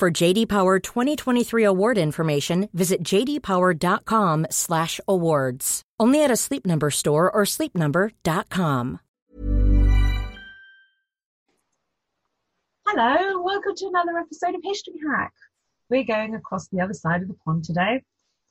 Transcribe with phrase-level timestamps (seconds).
[0.00, 5.82] For JD Power 2023 award information, visit jdpower.com/awards.
[6.00, 9.00] Only at a Sleep Number store or sleepnumber.com.
[12.86, 15.34] Hello, welcome to another episode of History Hack.
[15.90, 18.02] We're going across the other side of the pond today.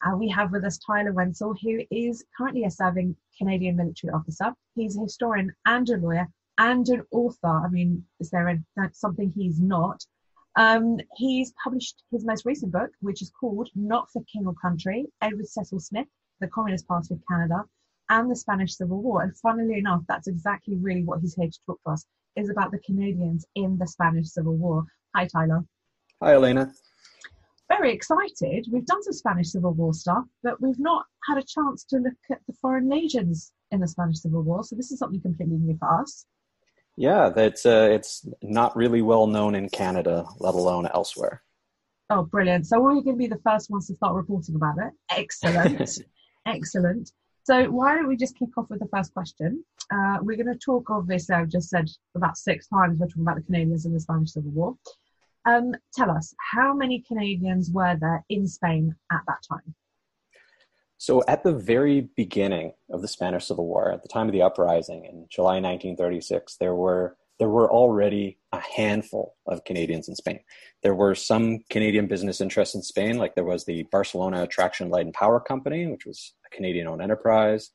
[0.05, 4.53] Uh, we have with us Tyler Wentzell, who is currently a serving Canadian military officer.
[4.75, 6.27] He's a historian and a lawyer
[6.59, 7.65] and an author.
[7.65, 8.59] I mean, is there a,
[8.93, 10.05] something he's not?
[10.55, 15.05] Um, he's published his most recent book, which is called Not for King or Country,
[15.21, 16.07] Edward Cecil Smith,
[16.41, 17.63] the Communist Party of Canada,
[18.09, 19.21] and the Spanish Civil War.
[19.21, 22.71] And funnily enough, that's exactly really what he's here to talk to us, is about
[22.71, 24.83] the Canadians in the Spanish Civil War.
[25.15, 25.63] Hi, Tyler.
[26.21, 26.73] Hi, Elena.
[27.69, 28.67] Very excited.
[28.71, 32.13] We've done some Spanish Civil War stuff, but we've not had a chance to look
[32.31, 34.63] at the foreign legions in the Spanish Civil War.
[34.63, 36.25] So this is something completely new for us.
[36.99, 41.41] Yeah, that's uh, it's not really well known in Canada, let alone elsewhere.
[42.09, 42.67] Oh, brilliant!
[42.67, 44.91] So we're going to be the first ones to start reporting about it.
[45.09, 45.97] Excellent,
[46.45, 47.13] excellent.
[47.43, 49.63] So why don't we just kick off with the first question?
[49.89, 53.37] Uh, we're going to talk, obviously, I've just said about six times we're talking about
[53.37, 54.75] the Canadians in the Spanish Civil War.
[55.45, 59.73] Um, tell us, how many Canadians were there in Spain at that time?
[60.99, 64.41] So, at the very beginning of the Spanish Civil War, at the time of the
[64.41, 70.41] uprising in July 1936, there were there were already a handful of Canadians in Spain.
[70.83, 75.05] There were some Canadian business interests in Spain, like there was the Barcelona Traction Light
[75.05, 77.71] and Power Company, which was a Canadian-owned enterprise.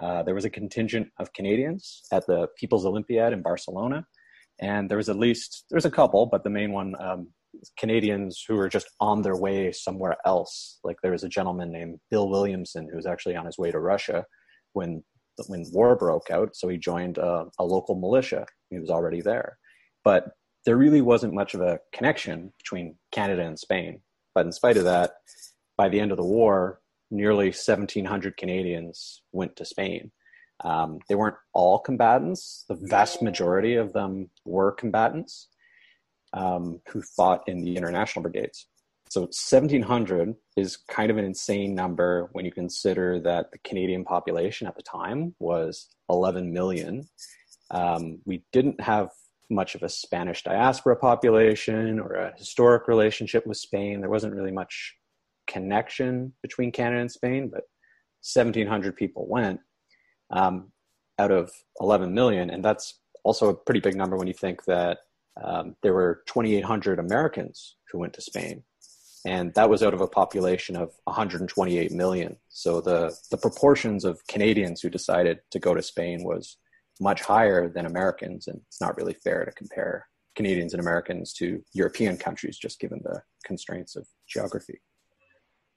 [0.00, 4.06] Uh, there was a contingent of Canadians at the People's Olympiad in Barcelona,
[4.60, 7.30] and there was at least there was a couple, but the main one um,
[7.78, 10.78] Canadians who were just on their way somewhere else.
[10.84, 13.78] Like there was a gentleman named Bill Williamson who was actually on his way to
[13.78, 14.24] Russia
[14.72, 15.02] when
[15.46, 16.56] when war broke out.
[16.56, 18.44] So he joined a, a local militia.
[18.70, 19.56] He was already there,
[20.04, 20.30] but
[20.66, 24.00] there really wasn't much of a connection between Canada and Spain.
[24.34, 25.12] But in spite of that,
[25.76, 30.10] by the end of the war, nearly 1,700 Canadians went to Spain.
[30.64, 32.64] Um, they weren't all combatants.
[32.68, 35.48] The vast majority of them were combatants
[36.32, 38.66] um, who fought in the international brigades.
[39.10, 44.66] So 1700 is kind of an insane number when you consider that the Canadian population
[44.66, 47.08] at the time was 11 million.
[47.70, 49.10] Um, we didn't have
[49.50, 54.00] much of a Spanish diaspora population or a historic relationship with Spain.
[54.00, 54.94] There wasn't really much
[55.46, 57.62] connection between Canada and Spain, but
[58.22, 59.60] 1,700 people went
[60.30, 60.70] um,
[61.18, 61.50] out of
[61.80, 62.50] 11 million.
[62.50, 64.98] And that's also a pretty big number when you think that
[65.42, 68.62] um, there were 2,800 Americans who went to Spain,
[69.26, 72.36] and that was out of a population of 128 million.
[72.48, 76.56] So the the proportions of Canadians who decided to go to Spain was
[77.00, 81.62] much higher than Americans, and it's not really fair to compare Canadians and Americans to
[81.72, 84.80] European countries just given the constraints of geography.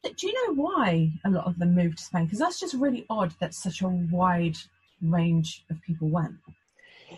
[0.03, 2.25] Do you know why a lot of them moved to Spain?
[2.25, 4.57] Because that's just really odd that such a wide
[5.01, 6.35] range of people went.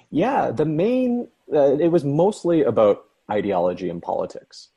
[0.09, 4.69] Yeah, the main, uh, it was mostly about ideology and politics.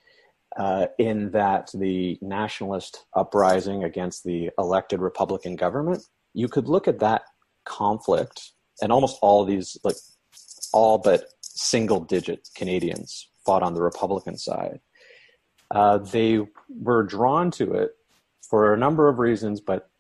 [0.57, 6.99] Uh, in that the nationalist uprising against the elected Republican government, you could look at
[6.99, 7.23] that
[7.65, 9.97] conflict, and almost all these, like
[10.73, 14.81] all but single digit Canadians fought on the Republican side.
[15.71, 17.91] Uh, they were drawn to it
[18.41, 19.91] for a number of reasons, but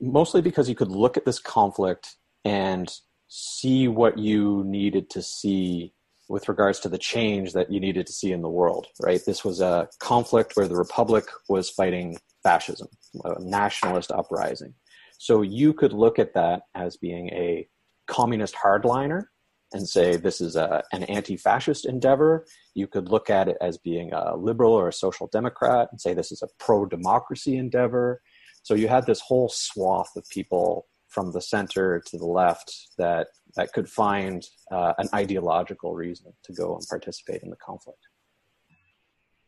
[0.00, 2.92] mostly because you could look at this conflict and
[3.28, 5.92] see what you needed to see
[6.28, 9.20] with regards to the change that you needed to see in the world, right?
[9.24, 12.88] This was a conflict where the Republic was fighting fascism,
[13.24, 14.74] a nationalist uprising.
[15.18, 17.68] So you could look at that as being a
[18.06, 19.24] communist hardliner
[19.72, 22.46] and say this is a, an anti fascist endeavor.
[22.74, 26.14] You could look at it as being a liberal or a social democrat and say
[26.14, 28.20] this is a pro democracy endeavor.
[28.62, 30.86] So you had this whole swath of people
[31.16, 36.52] from the center to the left that that could find uh, an ideological reason to
[36.52, 38.02] go and participate in the conflict.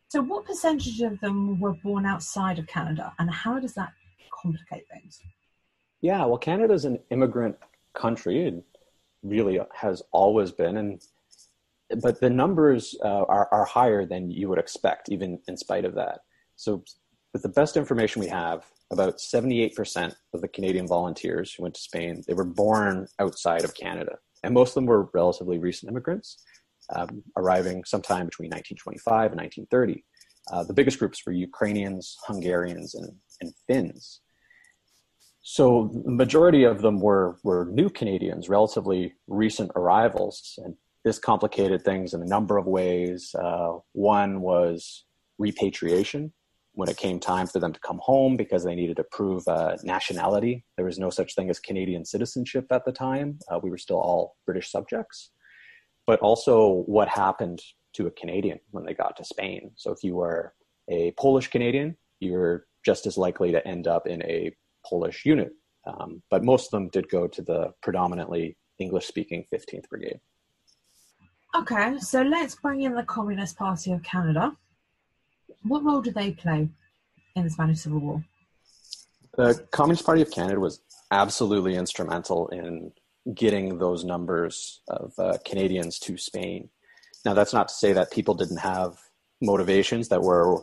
[0.07, 3.93] So, what percentage of them were born outside of Canada, and how does that
[4.41, 5.21] complicate things?
[6.01, 7.55] Yeah, well, Canada is an immigrant
[7.93, 8.47] country.
[8.47, 8.63] It
[9.21, 10.99] really has always been, and
[12.01, 15.93] but the numbers uh, are, are higher than you would expect, even in spite of
[15.93, 16.21] that.
[16.55, 16.83] So,
[17.31, 21.81] with the best information we have, about 78% of the Canadian volunteers who went to
[21.81, 24.17] Spain, they were born outside of Canada.
[24.43, 26.43] And most of them were relatively recent immigrants,
[26.95, 30.03] um, arriving sometime between 1925 and 1930.
[30.51, 34.21] Uh, the biggest groups were Ukrainians, Hungarians, and, and Finns.
[35.41, 41.83] So the majority of them were, were new Canadians, relatively recent arrivals, and this complicated
[41.83, 43.33] things in a number of ways.
[43.35, 45.05] Uh, one was
[45.37, 46.33] repatriation
[46.79, 49.75] when it came time for them to come home because they needed to prove uh,
[49.83, 50.63] nationality.
[50.77, 53.37] There was no such thing as Canadian citizenship at the time.
[53.51, 55.31] Uh, we were still all British subjects.
[56.07, 57.59] But also, what happened
[57.95, 59.71] to a Canadian when they got to Spain?
[59.75, 60.53] So, if you were
[60.89, 64.55] a Polish Canadian, you're just as likely to end up in a
[64.85, 65.51] Polish unit.
[65.85, 70.21] Um, but most of them did go to the predominantly English speaking 15th Brigade.
[71.57, 74.55] Okay, so let's bring in the Communist Party of Canada.
[75.63, 76.69] What role did they play
[77.35, 78.23] in the Spanish Civil War?
[79.37, 82.91] The Communist Party of Canada was absolutely instrumental in
[83.33, 86.69] getting those numbers of uh, Canadians to Spain.
[87.25, 88.97] Now, that's not to say that people didn't have
[89.41, 90.61] motivations that were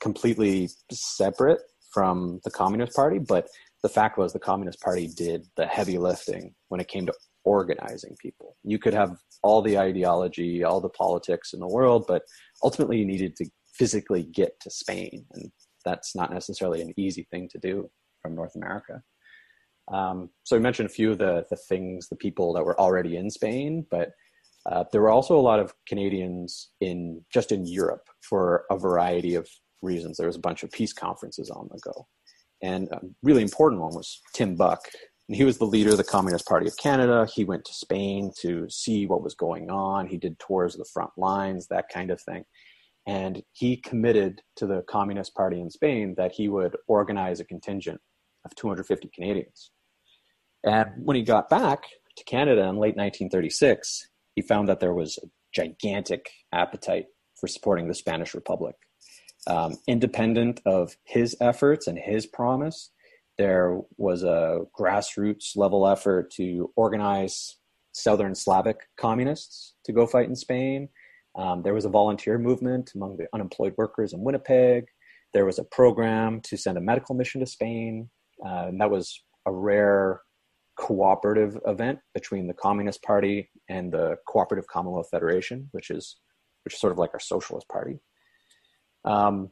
[0.00, 1.60] completely separate
[1.92, 3.48] from the Communist Party, but
[3.82, 7.14] the fact was the Communist Party did the heavy lifting when it came to
[7.44, 8.56] organizing people.
[8.62, 12.22] You could have all the ideology, all the politics in the world, but
[12.62, 13.46] ultimately you needed to
[13.82, 15.50] physically get to Spain, and
[15.84, 17.90] that's not necessarily an easy thing to do
[18.20, 19.02] from North America.
[19.92, 23.16] Um, so we mentioned a few of the the things, the people that were already
[23.16, 24.10] in Spain, but
[24.70, 29.34] uh, there were also a lot of Canadians in just in Europe for a variety
[29.34, 29.48] of
[29.90, 30.16] reasons.
[30.16, 32.06] There was a bunch of peace conferences on the go,
[32.62, 34.82] and a really important one was Tim Buck.
[35.28, 37.26] And he was the leader of the Communist Party of Canada.
[37.34, 40.06] He went to Spain to see what was going on.
[40.06, 42.44] He did tours of the front lines, that kind of thing.
[43.06, 48.00] And he committed to the Communist Party in Spain that he would organize a contingent
[48.44, 49.70] of 250 Canadians.
[50.64, 51.84] And when he got back
[52.16, 57.06] to Canada in late 1936, he found that there was a gigantic appetite
[57.38, 58.76] for supporting the Spanish Republic.
[59.48, 62.90] Um, independent of his efforts and his promise,
[63.38, 67.56] there was a grassroots level effort to organize
[67.92, 70.88] Southern Slavic communists to go fight in Spain.
[71.36, 74.84] Um, there was a volunteer movement among the unemployed workers in Winnipeg.
[75.32, 78.10] There was a program to send a medical mission to Spain.
[78.44, 80.20] Uh, and that was a rare
[80.76, 86.16] cooperative event between the Communist Party and the Cooperative Commonwealth Federation, which is
[86.64, 87.98] which is sort of like our Socialist Party.
[89.04, 89.50] Um,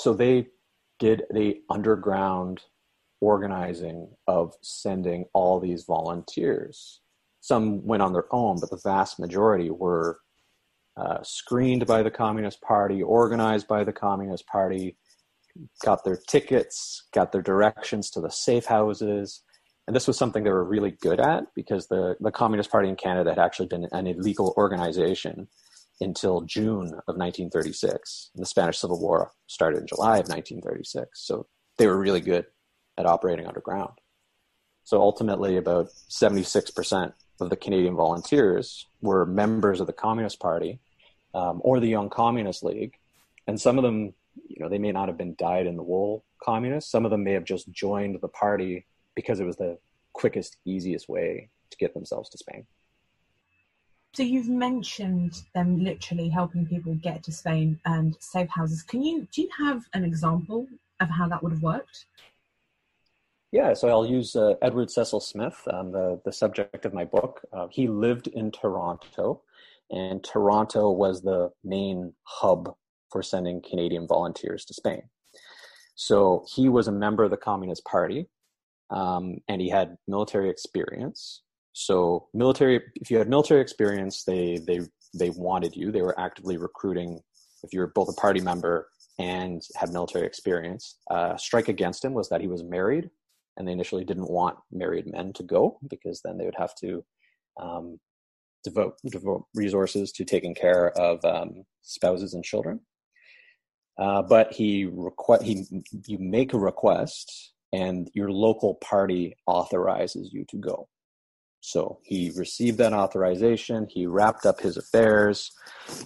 [0.00, 0.48] so they
[0.98, 2.60] did the underground
[3.20, 7.00] organizing of sending all these volunteers.
[7.40, 10.18] Some went on their own, but the vast majority were
[10.96, 14.96] uh, screened by the Communist Party, organized by the Communist Party,
[15.84, 19.42] got their tickets, got their directions to the safe houses.
[19.86, 22.96] And this was something they were really good at because the, the Communist Party in
[22.96, 25.48] Canada had actually been an illegal organization
[26.00, 28.30] until June of 1936.
[28.34, 31.08] And the Spanish Civil War started in July of 1936.
[31.14, 31.46] So
[31.78, 32.46] they were really good
[32.96, 33.92] at operating underground.
[34.84, 40.78] So ultimately, about 76% of the Canadian volunteers were members of the Communist Party
[41.34, 42.94] um, or the Young Communist League.
[43.46, 44.14] And some of them,
[44.48, 46.90] you know, they may not have been dyed in the wool communists.
[46.90, 49.78] Some of them may have just joined the party because it was the
[50.12, 52.66] quickest, easiest way to get themselves to Spain.
[54.14, 58.82] So you've mentioned them literally helping people get to Spain and safe houses.
[58.82, 60.68] Can you do you have an example
[61.00, 62.06] of how that would have worked?
[63.54, 67.40] Yeah, so I'll use uh, Edward Cecil Smith, um, the the subject of my book.
[67.52, 69.42] Uh, he lived in Toronto,
[69.90, 72.74] and Toronto was the main hub
[73.12, 75.02] for sending Canadian volunteers to Spain.
[75.94, 78.26] So he was a member of the Communist Party,
[78.90, 81.42] um, and he had military experience.
[81.74, 84.80] So military, if you had military experience, they they
[85.16, 85.92] they wanted you.
[85.92, 87.20] They were actively recruiting.
[87.62, 88.88] If you were both a party member
[89.20, 93.10] and had military experience, uh, strike against him was that he was married,
[93.56, 97.04] and they initially didn't want married men to go because then they would have to
[97.60, 97.98] um,
[98.64, 102.80] devote devote resources to taking care of um, spouses and children.
[103.98, 105.64] Uh, but he requ- he
[106.06, 110.88] you make a request, and your local party authorizes you to go.
[111.60, 113.86] So he received that authorization.
[113.88, 115.50] He wrapped up his affairs.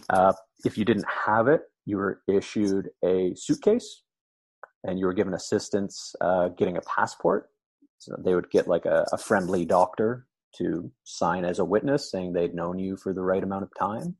[0.09, 0.33] Uh,
[0.65, 4.03] if you didn't have it, you were issued a suitcase,
[4.85, 7.51] and you were given assistance uh, getting a passport.
[7.99, 12.33] So they would get like a, a friendly doctor to sign as a witness saying
[12.33, 14.17] they'd known you for the right amount of time.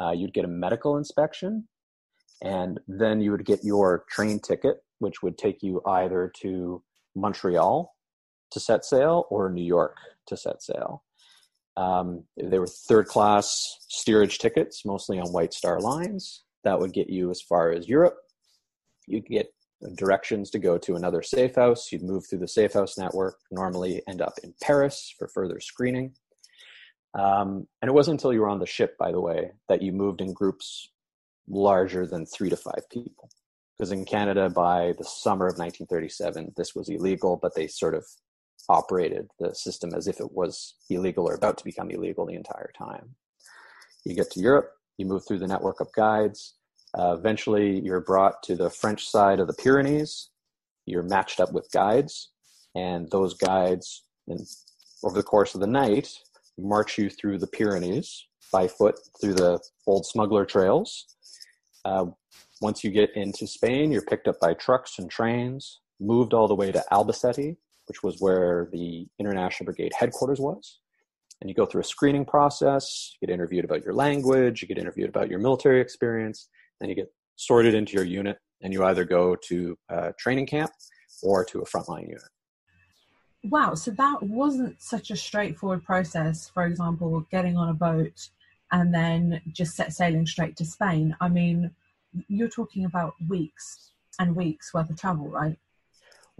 [0.00, 1.68] Uh, you'd get a medical inspection,
[2.42, 6.82] and then you would get your train ticket, which would take you either to
[7.14, 7.92] Montreal
[8.52, 11.04] to set sail or New York to set sail.
[11.76, 16.44] Um, they were third class steerage tickets, mostly on White Star lines.
[16.64, 18.16] That would get you as far as Europe.
[19.06, 19.52] You'd get
[19.96, 21.90] directions to go to another safe house.
[21.90, 26.14] You'd move through the safe house network, normally end up in Paris for further screening.
[27.18, 29.92] Um, and it wasn't until you were on the ship, by the way, that you
[29.92, 30.90] moved in groups
[31.48, 33.28] larger than three to five people.
[33.76, 38.04] Because in Canada, by the summer of 1937, this was illegal, but they sort of
[38.68, 42.70] operated the system as if it was illegal or about to become illegal the entire
[42.76, 43.16] time.
[44.04, 46.56] You get to Europe, you move through the network of guides.
[46.98, 50.30] Uh, eventually, you're brought to the French side of the Pyrenees.
[50.86, 52.30] You're matched up with guides,
[52.74, 54.04] and those guides,
[55.04, 56.12] over the course of the night,
[56.58, 61.06] march you through the Pyrenees by foot through the old smuggler trails.
[61.84, 62.06] Uh,
[62.60, 66.54] once you get into Spain, you're picked up by trucks and trains, moved all the
[66.54, 67.56] way to Albacete,
[67.86, 70.80] which was where the International Brigade headquarters was.
[71.40, 74.76] And you go through a screening process, you get interviewed about your language, you get
[74.76, 76.48] interviewed about your military experience,
[76.80, 80.70] then you get sorted into your unit, and you either go to a training camp
[81.22, 82.22] or to a frontline unit.
[83.44, 88.28] Wow, so that wasn't such a straightforward process, for example, getting on a boat
[88.70, 91.16] and then just set sailing straight to Spain.
[91.20, 91.70] I mean,
[92.28, 95.56] you're talking about weeks and weeks worth of travel, right?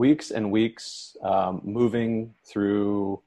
[0.00, 3.20] weeks and weeks um, moving through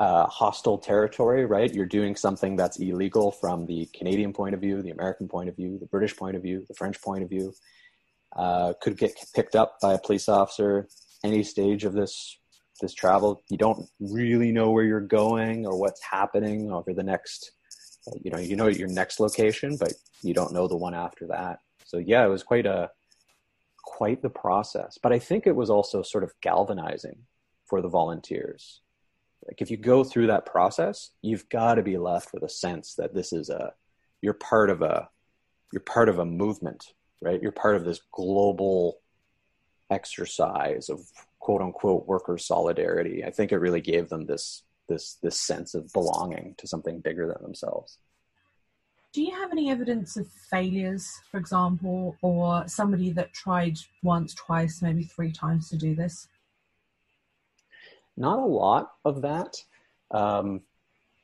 [0.00, 1.72] uh, hostile territory, right?
[1.72, 5.56] You're doing something that's illegal from the Canadian point of view, the American point of
[5.56, 7.52] view, the British point of view, the French point of view.
[8.34, 10.88] Uh, could get picked up by a police officer
[11.24, 12.38] any stage of this
[12.80, 13.42] this travel.
[13.50, 17.52] You don't really know where you're going or what's happening over the next.
[18.22, 19.92] You know, you know your next location, but
[20.22, 21.58] you don't know the one after that.
[21.84, 22.90] So yeah, it was quite a
[23.84, 24.96] quite the process.
[25.02, 27.26] But I think it was also sort of galvanizing
[27.66, 28.80] for the volunteers.
[29.46, 32.94] Like if you go through that process, you've got to be left with a sense
[32.94, 33.72] that this is a
[34.22, 35.08] you're part of a
[35.72, 37.40] you're part of a movement, right?
[37.40, 38.98] You're part of this global
[39.90, 41.00] exercise of
[41.38, 43.24] quote unquote worker solidarity.
[43.24, 47.26] I think it really gave them this this this sense of belonging to something bigger
[47.26, 47.98] than themselves.
[49.12, 54.82] Do you have any evidence of failures, for example, or somebody that tried once, twice,
[54.82, 56.28] maybe three times to do this?
[58.20, 59.56] Not a lot of that.
[60.10, 60.60] Um,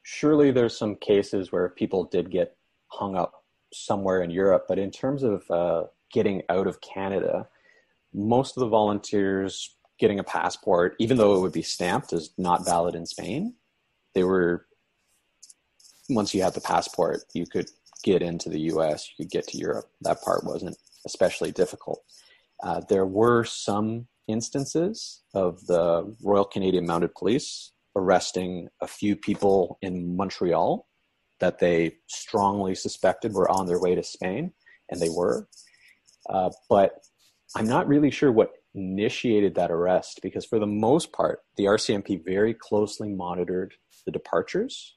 [0.03, 2.57] surely there's some cases where people did get
[2.89, 7.49] hung up somewhere in Europe, but in terms of uh, getting out of Canada,
[8.15, 12.65] most of the volunteers getting a passport, even though it would be stamped as not
[12.65, 13.53] valid in Spain,
[14.15, 14.67] they were
[16.09, 17.69] once you had the passport, you could
[18.05, 19.91] get into the US, you could get to Europe.
[20.01, 22.03] That part wasn't especially difficult.
[22.63, 29.79] Uh, there were some instances of the Royal Canadian Mounted Police arresting a few people
[29.83, 30.87] in Montreal
[31.41, 34.53] that they strongly suspected were on their way to Spain,
[34.91, 35.49] and they were.
[36.29, 36.99] Uh, but
[37.55, 42.25] I'm not really sure what initiated that arrest because, for the most part, the RCMP
[42.25, 44.97] very closely monitored the departures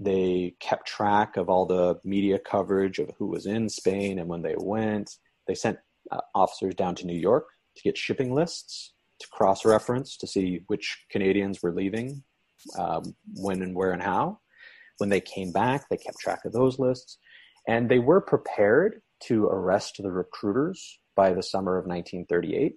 [0.00, 4.40] they kept track of all the media coverage of who was in Spain and when
[4.40, 5.16] they went.
[5.46, 5.78] They sent
[6.10, 7.46] uh, officers down to New York
[7.80, 12.22] to get shipping lists to cross reference to see which Canadians were leaving,
[12.78, 14.40] um, when and where and how.
[14.98, 17.18] When they came back, they kept track of those lists.
[17.68, 22.76] And they were prepared to arrest the recruiters by the summer of 1938.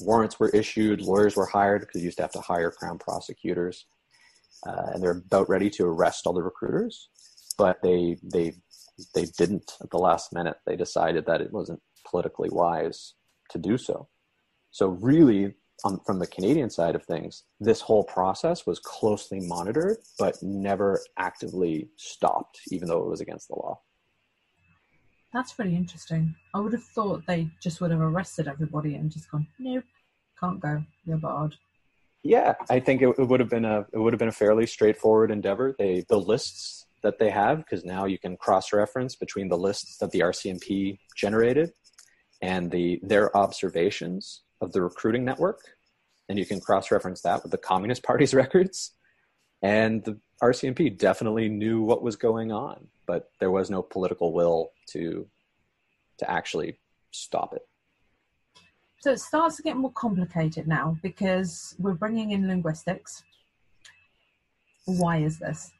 [0.00, 3.84] Warrants were issued, lawyers were hired because you used to have to hire crown prosecutors
[4.66, 7.08] uh, and they're about ready to arrest all the recruiters,
[7.56, 8.52] but they they
[9.14, 10.56] they didn't at the last minute.
[10.66, 13.14] They decided that it wasn't politically wise
[13.50, 14.08] to do so.
[14.70, 15.54] So really,
[15.84, 21.00] on, from the Canadian side of things, this whole process was closely monitored, but never
[21.18, 23.80] actively stopped, even though it was against the law.
[25.32, 26.34] That's pretty interesting.
[26.54, 29.84] I would have thought they just would have arrested everybody and just gone, nope,
[30.38, 31.56] can't go, you're barred.
[32.22, 34.66] Yeah, I think it, it would have been a it would have been a fairly
[34.66, 35.74] straightforward endeavor.
[35.78, 39.96] They the lists that they have because now you can cross reference between the lists
[39.98, 41.72] that the RCMP generated
[42.42, 45.60] and the their observations of the recruiting network,
[46.28, 48.92] and you can cross reference that with the Communist Party's records.
[49.62, 54.72] And the RCMP definitely knew what was going on, but there was no political will
[54.90, 55.26] to
[56.18, 56.78] to actually
[57.10, 57.62] stop it.
[59.00, 63.22] So it starts to get more complicated now because we're bringing in linguistics.
[64.84, 65.72] Why is this?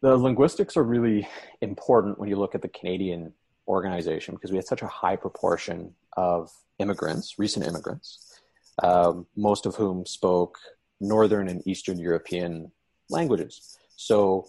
[0.00, 1.26] The linguistics are really
[1.62, 3.32] important when you look at the Canadian
[3.68, 8.40] organization because we had such a high proportion of immigrants, recent immigrants,
[8.82, 10.58] um, most of whom spoke
[11.00, 12.72] Northern and Eastern European
[13.10, 13.78] languages.
[13.96, 14.46] So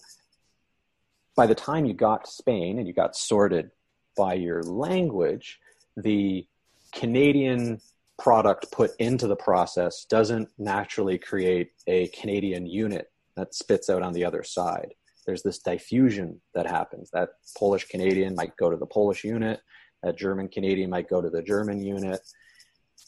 [1.36, 3.72] by the time you got to Spain and you got sorted
[4.18, 5.60] by your language,
[5.96, 6.48] the
[6.92, 7.80] Canadian
[8.18, 14.14] product put into the process doesn't naturally create a Canadian unit that spits out on
[14.14, 14.94] the other side.
[15.30, 17.12] There's this diffusion that happens.
[17.12, 19.62] That Polish Canadian might go to the Polish unit,
[20.02, 22.20] that German Canadian might go to the German unit.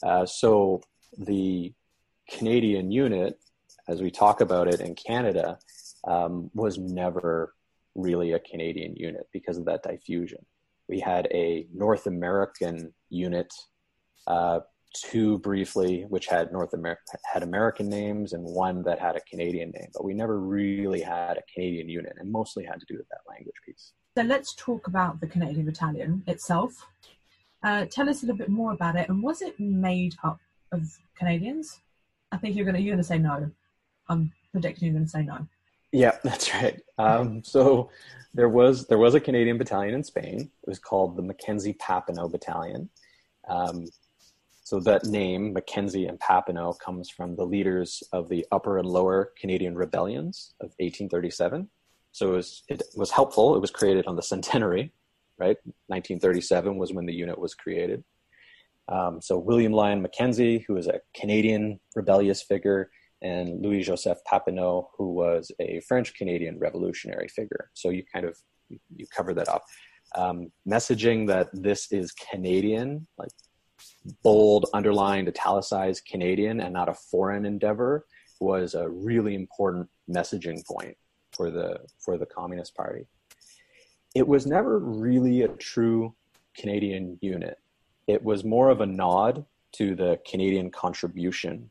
[0.04, 0.80] Uh, so
[1.18, 1.72] the
[2.30, 3.40] Canadian unit,
[3.88, 5.58] as we talk about it in Canada,
[6.06, 7.54] um, was never
[7.96, 10.46] really a Canadian unit because of that diffusion.
[10.88, 13.52] We had a North American unit
[14.28, 14.60] uh,
[14.94, 19.70] two briefly, which had North America had American names, and one that had a Canadian
[19.70, 19.88] name.
[19.92, 23.20] But we never really had a Canadian unit, and mostly had to do with that
[23.28, 23.92] language piece.
[24.16, 26.86] So let's talk about the Canadian Battalion itself.
[27.62, 30.38] Uh, tell us a little bit more about it, and was it made up
[30.72, 31.80] of Canadians?
[32.30, 33.50] I think you're gonna you're gonna say no.
[34.08, 35.46] I'm predicting you're gonna say no.
[35.92, 36.80] Yeah, that's right.
[36.98, 37.90] Um, so
[38.34, 40.40] there was there was a Canadian battalion in Spain.
[40.40, 42.88] It was called the Mackenzie Papineau Battalion.
[43.48, 43.86] Um,
[44.72, 49.34] so that name, Mackenzie and Papineau, comes from the leaders of the Upper and Lower
[49.38, 51.68] Canadian Rebellions of 1837.
[52.12, 53.54] So it was, it was helpful.
[53.54, 54.90] It was created on the centenary,
[55.38, 55.58] right?
[55.88, 58.02] 1937 was when the unit was created.
[58.88, 62.88] Um, so William Lyon Mackenzie, who was a Canadian rebellious figure,
[63.20, 67.70] and Louis Joseph Papineau, who was a French Canadian revolutionary figure.
[67.74, 68.38] So you kind of
[68.70, 69.64] you cover that up.
[70.14, 73.32] Um, messaging that this is Canadian, like
[74.22, 78.06] bold, underlined, italicized Canadian and not a foreign endeavor
[78.40, 80.96] was a really important messaging point
[81.32, 83.06] for the for the Communist Party.
[84.14, 86.14] It was never really a true
[86.56, 87.58] Canadian unit.
[88.06, 91.70] It was more of a nod to the Canadian contribution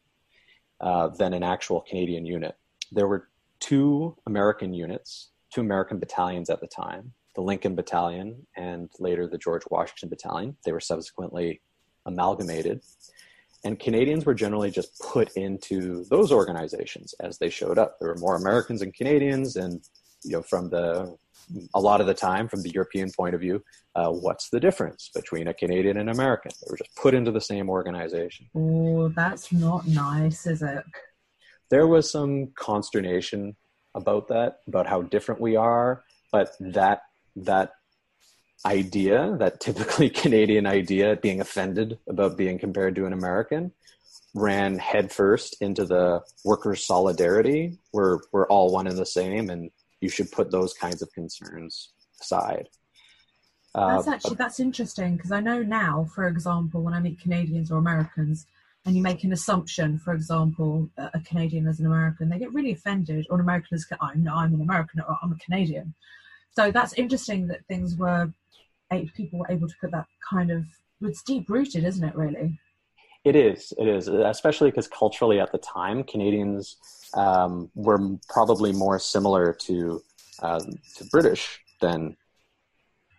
[0.80, 2.56] uh, than an actual Canadian unit.
[2.92, 3.30] There were
[3.60, 9.38] two American units, two American battalions at the time, the Lincoln Battalion and later the
[9.38, 10.58] George Washington Battalion.
[10.66, 11.62] They were subsequently
[12.06, 12.82] amalgamated.
[13.64, 17.98] And Canadians were generally just put into those organizations as they showed up.
[18.00, 19.82] There were more Americans and Canadians, and
[20.24, 21.16] you know, from the
[21.74, 23.64] a lot of the time, from the European point of view,
[23.96, 26.52] uh, what's the difference between a Canadian and American?
[26.62, 28.48] They were just put into the same organization.
[28.56, 30.84] Oh, that's not nice, is it?
[31.70, 33.56] There was some consternation
[33.96, 37.02] about that, about how different we are, but that
[37.36, 37.72] that
[38.66, 43.72] idea, that typically Canadian idea, being offended about being compared to an American,
[44.34, 47.78] ran headfirst into the workers' solidarity.
[47.94, 51.92] We're we're all one and the same, and you should put those kinds of concerns
[52.22, 52.70] aside.
[53.74, 57.72] That's uh, actually that's interesting because I know now, for example, when I meet Canadians
[57.72, 58.46] or Americans,
[58.86, 62.72] and you make an assumption, for example, a Canadian as an American, they get really
[62.72, 65.94] offended, or an American as I'm, I'm an American or I'm a Canadian.
[66.54, 68.34] So that's interesting that things were
[69.16, 70.66] people were able to put that kind of
[71.02, 72.16] it's deep rooted, isn't it?
[72.16, 72.60] Really.
[73.24, 73.74] It is.
[73.78, 76.78] It is, especially because culturally at the time, Canadians
[77.14, 80.02] um, were probably more similar to
[80.42, 80.60] uh,
[80.98, 82.18] to British than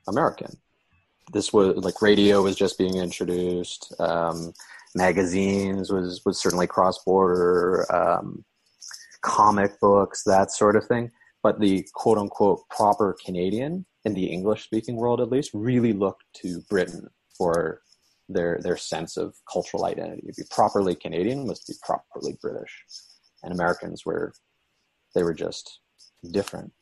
[0.09, 0.57] American.
[1.33, 3.95] This was like radio was just being introduced.
[4.01, 4.53] Um,
[4.95, 7.87] magazines was was certainly cross border.
[7.95, 8.45] Um,
[9.23, 11.11] comic books, that sort of thing.
[11.43, 16.25] But the quote unquote proper Canadian in the English speaking world at least, really looked
[16.43, 17.83] to Britain for
[18.29, 20.23] their their sense of cultural identity.
[20.27, 22.85] To be properly Canadian was to be properly British,
[23.43, 24.33] and Americans were
[25.15, 25.81] they were just
[26.31, 26.73] different.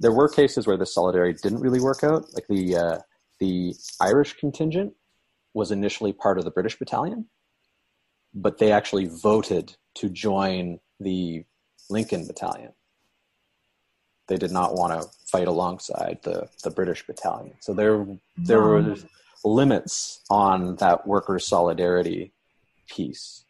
[0.00, 2.98] There were cases where the solidarity didn't really work out, like the uh,
[3.40, 4.94] the Irish contingent
[5.54, 7.26] was initially part of the British battalion,
[8.34, 11.44] but they actually voted to join the
[11.88, 12.72] Lincoln battalion
[14.28, 17.54] they did not want to fight alongside the, the British battalion.
[17.60, 18.82] So there there wow.
[18.82, 18.96] were
[19.44, 22.32] limits on that worker solidarity
[22.88, 23.44] piece.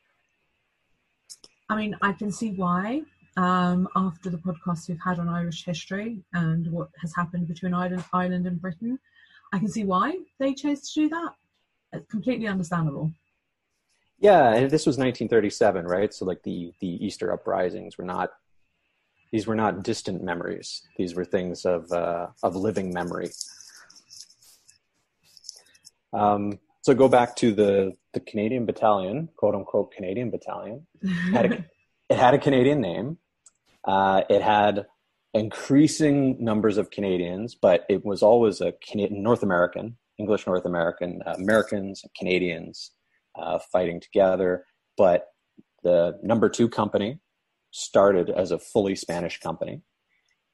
[1.69, 3.03] I mean, I can see why.
[3.39, 8.03] Um, after the podcast we've had on Irish history and what has happened between Ireland,
[8.11, 8.99] Ireland and Britain,
[9.53, 11.33] I can see why they chose to do that.
[11.93, 13.13] It's completely understandable.
[14.19, 16.13] Yeah, this was 1937, right?
[16.15, 18.31] So like the the Easter uprisings were not
[19.33, 20.83] these were not distant memories.
[20.97, 23.31] These were things of uh, of living memory.
[26.13, 30.87] Um, so go back to the the Canadian Battalion, quote unquote Canadian Battalion.
[31.03, 31.65] It had a,
[32.09, 33.19] it had a Canadian name.
[33.85, 34.87] Uh, it had
[35.35, 41.23] increasing numbers of Canadians, but it was always a Canadian, North American, English North American,
[41.27, 42.93] uh, Americans, Canadians
[43.35, 44.65] uh, fighting together.
[44.97, 45.27] But
[45.83, 47.19] the number two company
[47.77, 49.83] started as a fully Spanish company.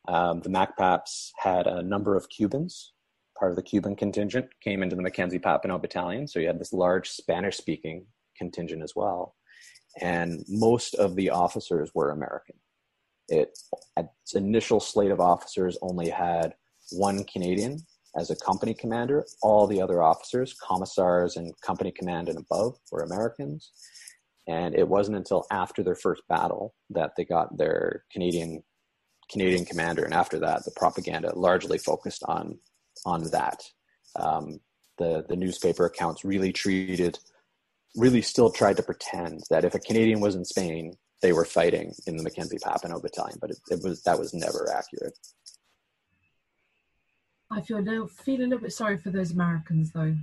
[0.08, 2.92] Um, the MacPaps had a number of Cubans.
[3.38, 6.72] Part of the Cuban contingent came into the Mackenzie Papineau Battalion, so you had this
[6.72, 8.06] large Spanish-speaking
[8.36, 9.36] contingent as well.
[10.00, 12.56] And most of the officers were American.
[13.28, 13.56] It
[13.96, 16.54] its initial slate of officers only had
[16.90, 17.78] one Canadian
[18.16, 19.24] as a company commander.
[19.42, 23.70] All the other officers, commissars and company command and above, were Americans.
[24.48, 28.62] And it wasn't until after their first battle that they got their Canadian
[29.30, 32.58] Canadian commander, and after that, the propaganda largely focused on
[33.06, 33.62] on that.
[34.16, 34.60] Um,
[34.98, 37.18] the the newspaper accounts really treated,
[37.96, 41.94] really still tried to pretend that if a Canadian was in Spain, they were fighting
[42.06, 45.16] in the Mackenzie Papineau battalion, but it, it was that was never accurate.
[47.50, 50.14] I feel a little, feel a little bit sorry for those Americans, though.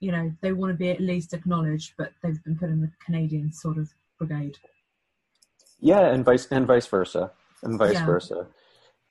[0.00, 2.90] You know, they want to be at least acknowledged, but they've been put in the
[3.04, 4.56] Canadian sort of brigade.
[5.80, 7.32] Yeah, and vice and vice versa,
[7.62, 8.06] and vice yeah.
[8.06, 8.46] versa.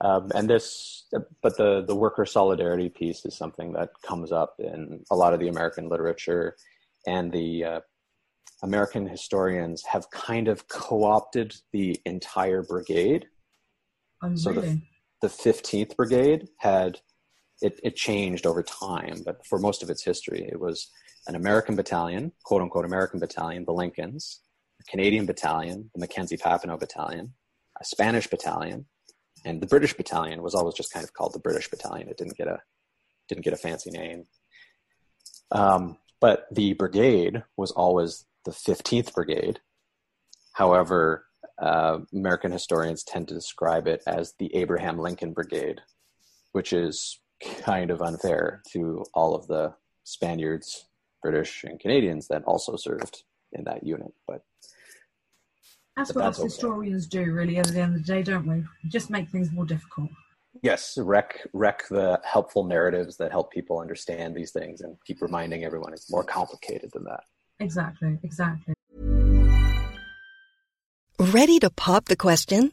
[0.00, 1.06] Um, and this,
[1.42, 5.40] but the the worker solidarity piece is something that comes up in a lot of
[5.40, 6.56] the American literature,
[7.06, 7.80] and the uh,
[8.62, 13.26] American historians have kind of co-opted the entire brigade.
[14.22, 14.82] Oh, so really?
[15.20, 17.00] the, the 15th Brigade had
[17.62, 20.90] it, it changed over time, but for most of its history, it was
[21.26, 24.40] an American battalion, quote unquote American battalion, the Lincolns,
[24.80, 27.32] a Canadian battalion, the Mackenzie Papineau battalion,
[27.80, 28.86] a Spanish battalion,
[29.44, 32.08] and the British battalion was always just kind of called the British battalion.
[32.08, 32.60] It didn't get a
[33.28, 34.24] didn't get a fancy name.
[35.50, 39.60] Um, but the brigade was always the 15th Brigade.
[40.52, 41.26] However,
[41.60, 45.80] uh, American historians tend to describe it as the Abraham Lincoln Brigade,
[46.52, 47.20] which is
[47.62, 50.86] kind of unfair to all of the Spaniards,
[51.22, 54.12] British, and Canadians that also served in that unit.
[54.26, 54.42] But
[55.96, 56.48] that's but what that's us okay.
[56.48, 58.64] historians do, really, at the end of the day, don't we?
[58.88, 60.10] Just make things more difficult.
[60.62, 65.64] Yes, wreck wreck the helpful narratives that help people understand these things, and keep reminding
[65.64, 67.24] everyone it's more complicated than that.
[67.60, 68.74] Exactly, exactly.
[71.18, 72.72] Ready to pop the question?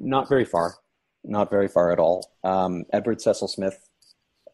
[0.00, 0.76] Not very far.
[1.22, 2.32] Not very far at all.
[2.42, 3.78] Um, Edward Cecil Smith,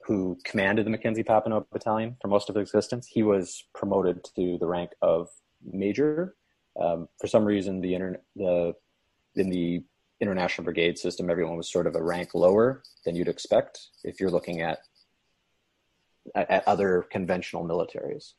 [0.04, 4.59] who commanded the Mackenzie Papineau Battalion for most of its existence, he was promoted to
[4.59, 5.28] the rank of
[5.64, 6.35] major.
[6.78, 8.74] Um, for some reason, the, inter- the
[9.37, 9.85] in the
[10.20, 14.30] international brigade system, everyone was sort of a rank lower than you'd expect if you're
[14.30, 14.80] looking at
[16.35, 18.32] at, at other conventional militaries.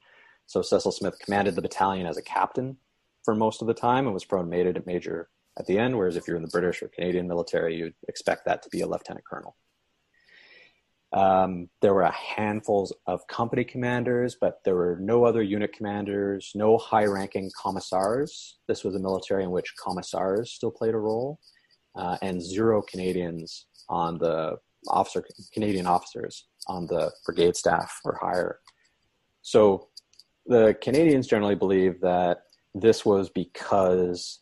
[0.45, 2.77] So Cecil Smith commanded the battalion as a captain
[3.23, 6.27] for most of the time and was promoted to major at the end, whereas if
[6.27, 9.55] you're in the British or Canadian military, you'd expect that to be a lieutenant colonel.
[11.13, 16.51] Um, there were a handfuls of company commanders, but there were no other unit commanders,
[16.53, 18.57] no high ranking commissars.
[18.67, 21.39] This was a military in which commissars still played a role,
[21.95, 24.57] uh, and zero Canadians on the
[24.89, 28.59] officer, Canadian officers on the brigade staff or higher.
[29.41, 29.87] So
[30.45, 32.43] the Canadians generally believe that
[32.75, 34.39] this was because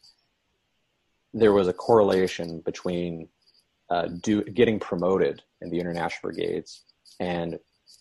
[1.36, 3.28] there was a correlation between
[3.90, 6.84] uh, do, getting promoted in the international brigades
[7.20, 7.60] and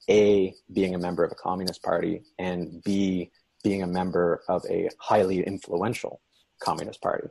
[0.08, 3.30] a being a member of a communist party and b
[3.62, 6.20] being a member of a highly influential
[6.60, 7.28] communist party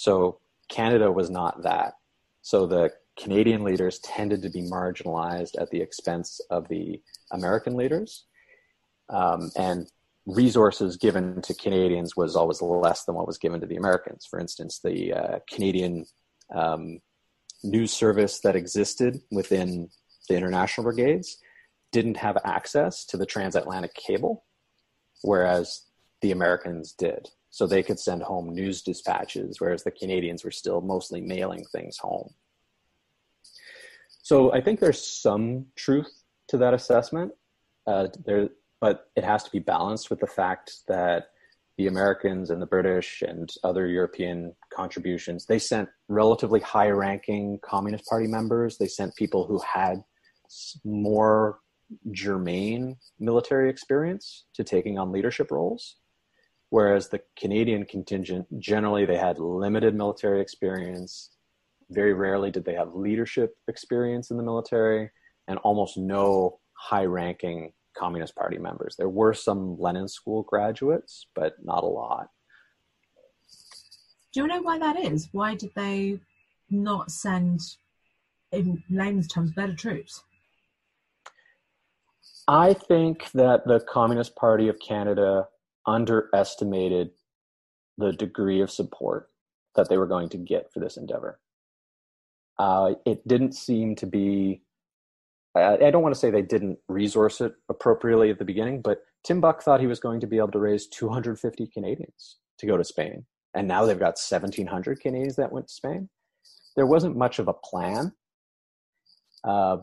[0.00, 1.94] so Canada was not that.
[2.40, 8.24] So the Canadian leaders tended to be marginalized at the expense of the American leaders.
[9.10, 9.90] Um, and
[10.26, 14.26] resources given to Canadians was always less than what was given to the Americans.
[14.28, 16.06] For instance, the uh, Canadian
[16.54, 17.00] um,
[17.62, 19.88] news service that existed within
[20.28, 21.38] the international brigades
[21.92, 24.44] didn't have access to the transatlantic cable,
[25.22, 25.86] whereas
[26.20, 27.28] the Americans did.
[27.50, 31.98] So they could send home news dispatches, whereas the Canadians were still mostly mailing things
[31.98, 32.30] home.
[34.22, 36.12] So I think there's some truth
[36.48, 37.32] to that assessment.
[37.86, 41.28] Uh, there, but it has to be balanced with the fact that
[41.76, 48.04] the Americans and the British and other European contributions, they sent relatively high ranking Communist
[48.06, 48.76] Party members.
[48.76, 50.02] They sent people who had
[50.84, 51.60] more
[52.12, 55.96] germane military experience to taking on leadership roles.
[56.70, 61.30] Whereas the Canadian contingent, generally, they had limited military experience.
[61.90, 65.10] Very rarely did they have leadership experience in the military,
[65.48, 68.96] and almost no high ranking Communist Party members.
[68.96, 72.30] There were some Lenin School graduates, but not a lot.
[74.32, 75.28] Do you know why that is?
[75.32, 76.20] Why did they
[76.70, 77.60] not send,
[78.52, 80.22] in layman's terms, better troops?
[82.48, 85.48] I think that the Communist Party of Canada
[85.86, 87.10] underestimated
[87.98, 89.28] the degree of support
[89.74, 91.38] that they were going to get for this endeavor.
[92.58, 94.62] Uh, it didn't seem to be
[95.54, 98.98] I, I don't want to say they didn't resource it appropriately at the beginning, but
[99.24, 102.76] Tim Buck thought he was going to be able to raise 250 Canadians to go
[102.76, 103.26] to Spain.
[103.54, 106.08] And now they've got 1,700 Canadians that went to Spain.
[106.76, 108.12] There wasn't much of a plan.
[109.42, 109.78] Uh,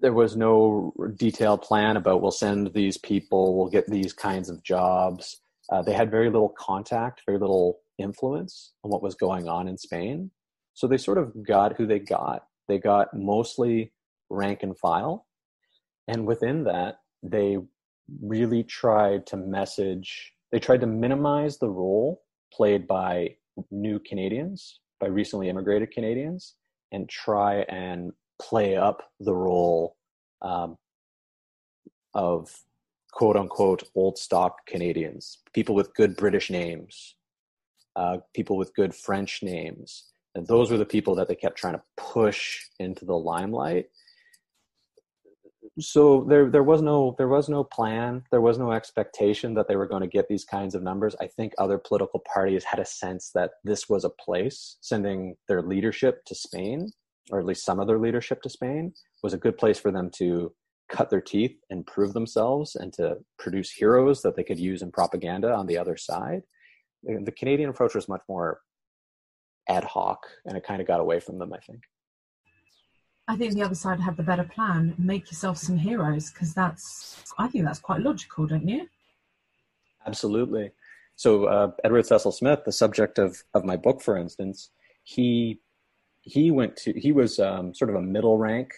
[0.00, 4.62] there was no detailed plan about we'll send these people, we'll get these kinds of
[4.62, 5.40] jobs.
[5.70, 9.76] Uh, they had very little contact, very little influence on what was going on in
[9.76, 10.30] Spain.
[10.72, 12.44] So they sort of got who they got.
[12.66, 13.92] They got mostly
[14.30, 15.26] rank and file.
[16.08, 17.58] And within that, they
[18.22, 23.36] really tried to message, they tried to minimize the role played by
[23.70, 26.54] new Canadians, by recently immigrated Canadians,
[26.92, 29.96] and try and play up the role
[30.42, 30.76] um,
[32.14, 32.50] of
[33.12, 37.14] quote unquote old stock Canadians, people with good British names,
[37.96, 40.06] uh, people with good French names.
[40.34, 43.86] And those were the people that they kept trying to push into the limelight
[45.78, 48.24] so there there was no there was no plan.
[48.30, 51.14] There was no expectation that they were going to get these kinds of numbers.
[51.20, 54.78] I think other political parties had a sense that this was a place.
[54.80, 56.90] Sending their leadership to spain
[57.30, 60.10] or at least some of their leadership to spain was a good place for them
[60.16, 60.52] to
[60.88, 64.90] cut their teeth and prove themselves and to produce heroes that they could use in
[64.90, 66.42] propaganda on the other side.
[67.04, 68.60] The canadian approach was much more
[69.68, 71.80] ad hoc and it kind of got away from them i think
[73.30, 74.92] I think the other side had the better plan.
[74.98, 78.88] Make yourself some heroes because that's, I think that's quite logical, don't you?
[80.04, 80.72] Absolutely.
[81.14, 84.70] So uh, Edward Cecil Smith, the subject of of my book, for instance,
[85.04, 85.60] he
[86.22, 88.72] he went to he was um, sort of a middle rank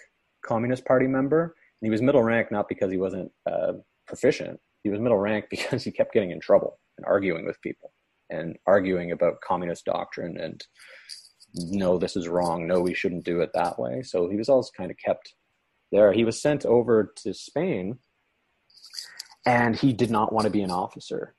[0.44, 3.72] Communist Party member, and he was middle rank not because he wasn't uh,
[4.06, 4.60] proficient.
[4.82, 7.94] He was middle rank because he kept getting in trouble and arguing with people
[8.28, 10.62] and arguing about communist doctrine and
[11.54, 12.66] no, this is wrong.
[12.66, 14.02] No, we shouldn't do it that way.
[14.02, 15.34] So he was always kind of kept
[15.90, 16.12] there.
[16.12, 17.98] He was sent over to Spain
[19.44, 21.34] and he did not want to be an officer.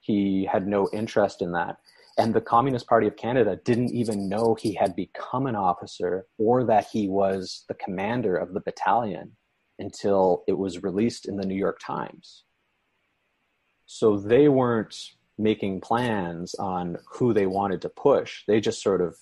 [0.00, 1.76] He had no interest in that.
[2.16, 6.64] And the Communist Party of Canada didn't even know he had become an officer or
[6.64, 9.36] that he was the commander of the battalion
[9.78, 12.44] until it was released in the New York Times.
[13.86, 18.42] So they weren't making plans on who they wanted to push.
[18.48, 19.16] They just sort of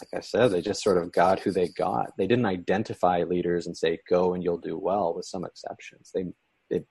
[0.00, 2.12] like I said, they just sort of got who they got.
[2.16, 6.10] They didn't identify leaders and say, go and you'll do well, with some exceptions.
[6.14, 6.24] They,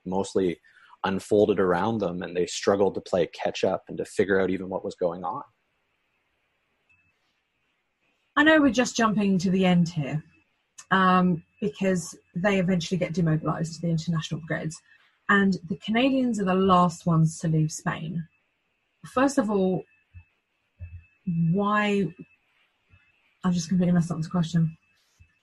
[0.05, 0.59] mostly
[1.05, 4.67] unfolded around them and they struggled to play catch up and to figure out even
[4.67, 5.41] what was going on.
[8.35, 10.21] I know we're just jumping to the end here
[10.91, 14.77] um, because they eventually get demobilized to the international brigades.
[15.29, 18.27] And the Canadians are the last ones to leave Spain.
[19.05, 19.83] First of all,
[21.51, 22.07] why
[23.43, 24.77] I've just completely messed up this question.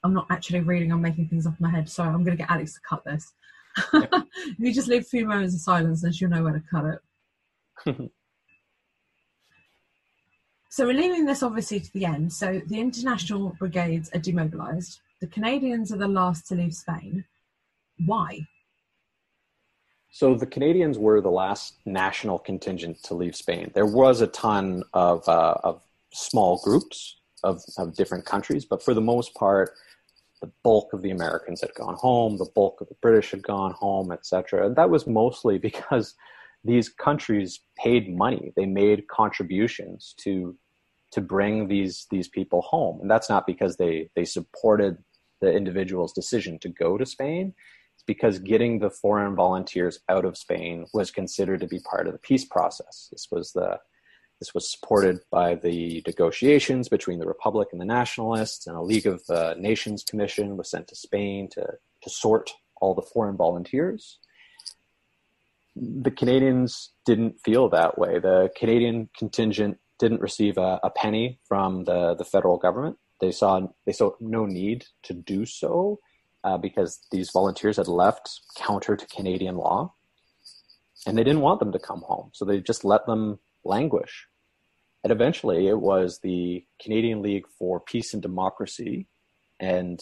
[0.05, 1.89] I'm not actually reading, I'm making things off my head.
[1.89, 3.33] Sorry, I'm going to get Alex to cut this.
[3.93, 4.25] if
[4.59, 7.01] you just leave a few moments of silence, then she'll know where to cut it.
[10.71, 12.33] so we're leaving this obviously to the end.
[12.33, 15.01] So the international brigades are demobilised.
[15.21, 17.25] The Canadians are the last to leave Spain.
[18.05, 18.41] Why?
[20.11, 23.71] So the Canadians were the last national contingent to leave Spain.
[23.75, 25.83] There was a ton of, uh, of
[26.13, 29.71] small groups of, of different countries, but for the most part,
[30.43, 33.73] the bulk of the Americans had gone home, the bulk of the British had gone
[33.73, 34.67] home, etc.
[34.67, 36.15] And that was mostly because
[36.65, 40.57] these countries paid money; they made contributions to
[41.13, 44.99] to bring these these people home, and that's not because they they supported
[45.41, 47.55] the individual's decision to go to Spain.
[47.95, 52.13] It's because getting the foreign volunteers out of Spain was considered to be part of
[52.13, 53.09] the peace process.
[53.11, 53.79] This was the
[54.39, 59.07] this was supported by the negotiations between the Republic and the Nationalists, and a League
[59.07, 61.67] of uh, Nations commission was sent to Spain to,
[62.03, 64.19] to sort all the foreign volunteers.
[65.75, 68.19] The Canadians didn't feel that way.
[68.19, 72.99] The Canadian contingent didn't receive a, a penny from the, the federal government.
[73.21, 76.01] They saw they saw no need to do so
[76.45, 79.95] uh, because these volunteers had left counter to Canadian law,
[81.07, 82.31] and they didn't want them to come home.
[82.35, 84.27] So they just let them languish.
[85.05, 89.07] And eventually, it was the Canadian League for Peace and Democracy
[89.61, 90.01] and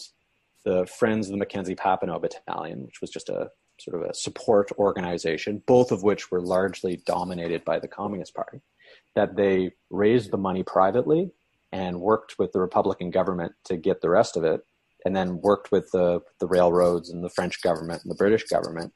[0.63, 3.49] the Friends of the Mackenzie Papineau Battalion, which was just a
[3.79, 8.61] sort of a support organization, both of which were largely dominated by the Communist Party,
[9.15, 11.29] that they raised the money privately
[11.71, 14.61] and worked with the Republican government to get the rest of it,
[15.03, 18.93] and then worked with the, the railroads and the French government and the British government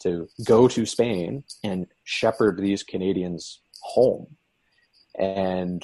[0.00, 4.36] to go to Spain and shepherd these Canadians home.
[5.18, 5.82] And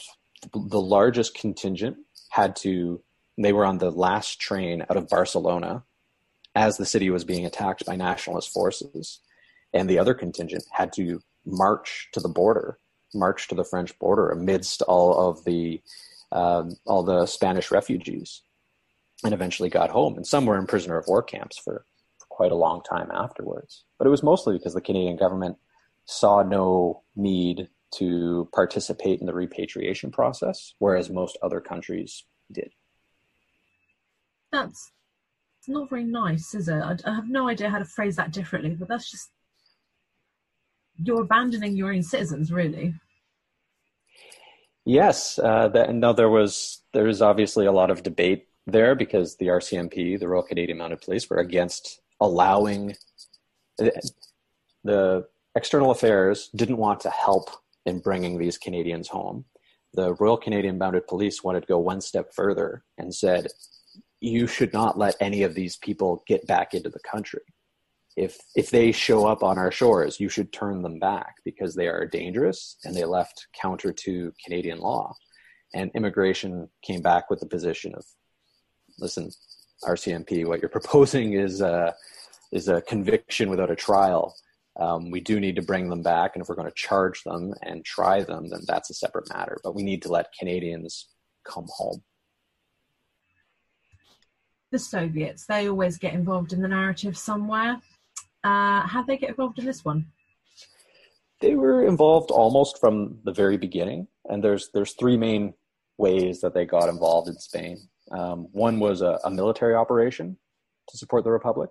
[0.52, 1.96] the largest contingent
[2.30, 3.02] had to,
[3.38, 5.84] they were on the last train out of Barcelona
[6.54, 9.20] as the city was being attacked by nationalist forces.
[9.72, 12.78] And the other contingent had to march to the border,
[13.14, 15.82] march to the French border amidst all of the
[16.32, 18.42] um, all the Spanish refugees,
[19.22, 20.16] and eventually got home.
[20.16, 21.86] And some were in prisoner of war camps for,
[22.18, 23.84] for quite a long time afterwards.
[23.96, 25.56] But it was mostly because the Canadian government
[26.04, 32.70] saw no need to participate in the repatriation process, whereas most other countries did.
[34.52, 34.90] That's
[35.68, 36.74] not very nice, is it?
[36.80, 39.30] I, I have no idea how to phrase that differently, but that's just
[41.02, 42.94] you're abandoning your own citizens, really.
[44.84, 49.36] Yes, uh, that, no, there was there is obviously a lot of debate there because
[49.36, 52.96] the RCMP, the Royal Canadian Mounted Police, were against allowing
[54.84, 57.50] the external affairs didn't want to help
[57.86, 59.44] in bringing these Canadians home.
[59.94, 63.48] The Royal Canadian Mounted Police wanted to go one step further and said,
[64.20, 67.42] you should not let any of these people get back into the country.
[68.16, 71.86] If if they show up on our shores, you should turn them back because they
[71.86, 75.14] are dangerous and they left counter to Canadian law.
[75.74, 78.04] And immigration came back with the position of,
[78.98, 79.30] listen,
[79.84, 81.94] RCMP, what you're proposing is a,
[82.52, 84.34] is a conviction without a trial
[84.78, 86.32] um, we do need to bring them back.
[86.34, 89.58] And if we're going to charge them and try them, then that's a separate matter.
[89.64, 91.08] But we need to let Canadians
[91.44, 92.02] come home.
[94.72, 97.80] The Soviets, they always get involved in the narrative somewhere.
[98.44, 100.06] Uh, how they get involved in this one?
[101.40, 105.54] They were involved almost from the very beginning, and there's there's three main
[105.98, 107.78] ways that they got involved in Spain.
[108.10, 110.36] Um, one was a, a military operation
[110.88, 111.70] to support the republic.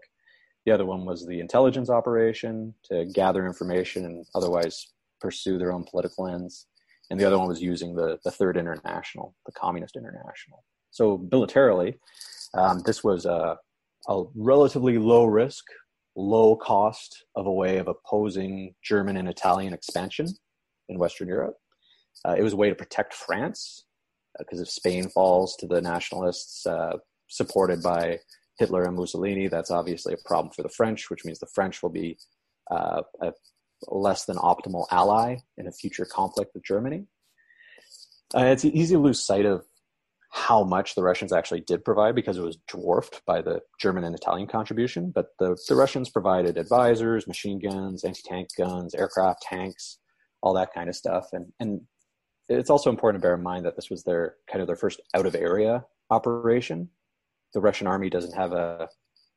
[0.66, 4.88] The other one was the intelligence operation to gather information and otherwise
[5.22, 6.68] pursue their own political ends.
[7.10, 10.64] And the other one was using the, the Third International, the Communist International.
[10.90, 12.00] So militarily,
[12.56, 13.58] um, this was a,
[14.08, 15.66] a relatively low risk,
[16.16, 20.28] low cost of a way of opposing German and Italian expansion
[20.90, 21.58] in Western Europe.
[22.28, 23.86] Uh, it was a way to protect France
[24.40, 26.94] because uh, if Spain falls to the nationalists uh,
[27.28, 28.18] supported by
[28.58, 31.90] Hitler and Mussolini, that's obviously a problem for the French, which means the French will
[31.90, 32.18] be
[32.72, 33.34] uh, a
[33.88, 37.06] less than optimal ally in a future conflict with Germany.
[38.36, 39.66] Uh, it's easy to lose sight of
[40.32, 44.16] how much the Russians actually did provide because it was dwarfed by the German and
[44.16, 45.12] Italian contribution.
[45.14, 50.00] But the, the Russians provided advisors, machine guns, anti tank guns, aircraft, tanks,
[50.42, 51.30] all that kind of stuff.
[51.32, 51.82] And, and
[52.50, 55.00] it's also important to bear in mind that this was their kind of their first
[55.14, 56.90] out of area operation
[57.56, 58.90] the Russian army doesn't have a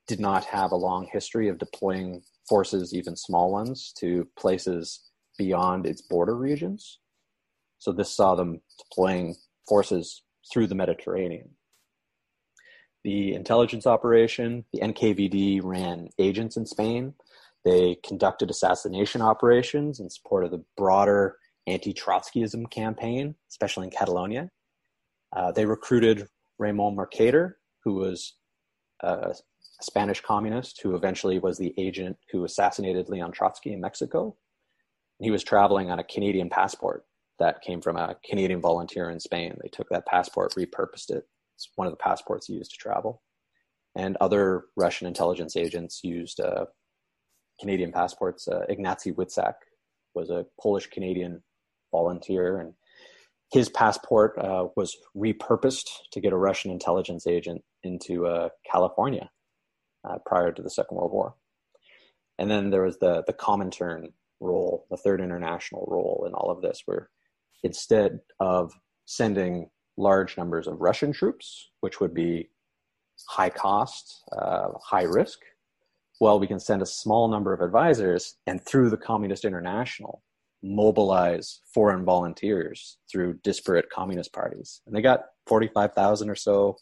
[0.08, 5.08] did not have a long history of deploying forces, even small ones, to places
[5.38, 6.98] beyond its border regions.
[7.78, 9.36] So this saw them deploying
[9.68, 11.50] forces through the Mediterranean.
[13.04, 17.14] The intelligence operation, the NKVD ran agents in Spain.
[17.64, 21.36] They conducted assassination operations in support of the broader
[21.68, 24.50] anti Trotskyism campaign, especially in Catalonia.
[25.36, 26.26] Uh, they recruited
[26.58, 27.52] Raymond Mercader,
[27.84, 28.34] who was
[29.02, 29.34] a
[29.80, 34.36] Spanish communist who eventually was the agent who assassinated Leon Trotsky in Mexico.
[35.20, 37.04] He was traveling on a Canadian passport.
[37.38, 39.56] that came from a Canadian volunteer in Spain.
[39.62, 41.24] They took that passport, repurposed it.
[41.54, 43.22] It's one of the passports used to travel.
[43.96, 46.66] And other Russian intelligence agents used uh,
[47.60, 48.46] Canadian passports.
[48.48, 49.54] Uh, Ignacy Witczak
[50.14, 51.42] was a Polish Canadian
[51.92, 52.74] volunteer, and
[53.50, 59.30] his passport uh, was repurposed to get a Russian intelligence agent into uh, California
[60.08, 61.34] uh, prior to the Second World War.
[62.38, 66.62] And then there was the the Comintern role, the Third International role in all of
[66.62, 67.10] this, where
[67.62, 68.72] instead of
[69.06, 72.50] sending large numbers of Russian troops, which would be
[73.28, 75.40] high cost, uh, high risk,
[76.20, 80.22] well, we can send a small number of advisors and through the Communist International
[80.62, 84.80] mobilize foreign volunteers through disparate communist parties.
[84.86, 86.76] And they got 45,000 or so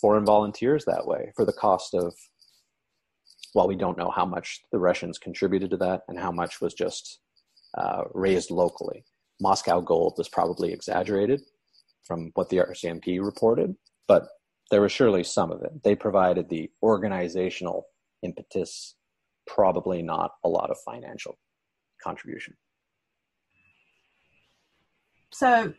[0.00, 2.14] foreign volunteers that way for the cost of,
[3.54, 6.74] well, we don't know how much the Russians contributed to that and how much was
[6.74, 7.20] just
[7.76, 9.04] uh, raised locally.
[9.40, 11.40] Moscow gold was probably exaggerated
[12.04, 13.74] from what the RCMP reported,
[14.06, 14.28] but
[14.70, 15.82] there was surely some of it.
[15.82, 17.86] They provided the organizational
[18.22, 18.96] impetus,
[19.46, 21.38] probably not a lot of financial
[22.02, 22.54] contribution.
[25.30, 25.72] So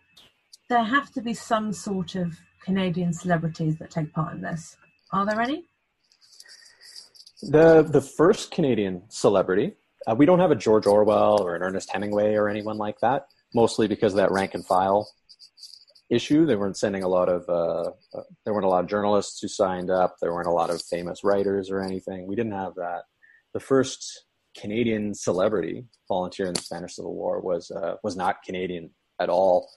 [0.69, 4.77] there have to be some sort of Canadian celebrities that take part in this.
[5.11, 5.65] Are there any?
[7.41, 9.73] The the first Canadian celebrity,
[10.05, 13.27] uh, we don't have a George Orwell or an Ernest Hemingway or anyone like that.
[13.55, 15.09] Mostly because of that rank and file
[16.09, 16.45] issue.
[16.45, 19.47] They weren't sending a lot of uh, uh, there weren't a lot of journalists who
[19.47, 20.17] signed up.
[20.21, 22.27] There weren't a lot of famous writers or anything.
[22.27, 23.03] We didn't have that.
[23.53, 24.25] The first
[24.57, 28.89] Canadian celebrity volunteer in the Spanish Civil War was uh, was not Canadian
[29.19, 29.69] at all.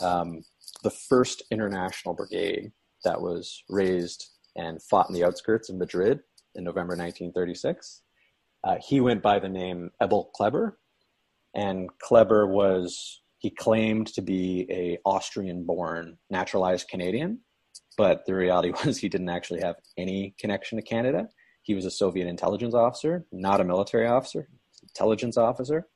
[0.00, 0.42] Um,
[0.82, 2.72] the first international brigade
[3.04, 4.26] that was raised
[4.56, 6.20] and fought in the outskirts of Madrid
[6.54, 8.02] in November 1936.
[8.64, 10.78] Uh, he went by the name Ebel Kleber,
[11.54, 17.40] and Kleber was he claimed to be a Austrian-born naturalized Canadian,
[17.96, 21.28] but the reality was he didn't actually have any connection to Canada.
[21.62, 24.48] He was a Soviet intelligence officer, not a military officer,
[24.82, 25.86] intelligence officer.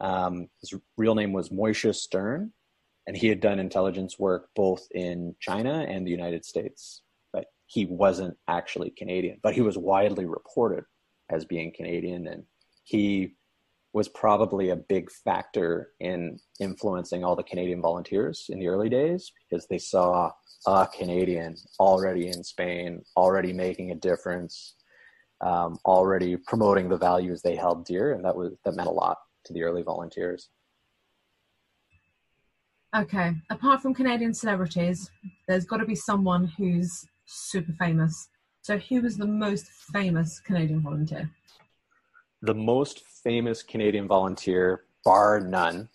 [0.00, 2.52] Um, his real name was Moishe Stern,
[3.06, 7.02] and he had done intelligence work both in China and the United States.
[7.32, 10.84] But he wasn't actually Canadian, but he was widely reported
[11.30, 12.44] as being Canadian, and
[12.84, 13.34] he
[13.92, 19.30] was probably a big factor in influencing all the Canadian volunteers in the early days
[19.48, 20.30] because they saw
[20.66, 24.74] a Canadian already in Spain, already making a difference,
[25.40, 29.18] um, already promoting the values they held dear, and that was that meant a lot
[29.44, 30.48] to the early volunteers.
[32.96, 35.10] Okay, apart from Canadian celebrities,
[35.48, 38.28] there's got to be someone who's super famous.
[38.62, 41.30] So, who was the most famous Canadian volunteer?
[42.44, 45.88] the most famous Canadian volunteer, bar none,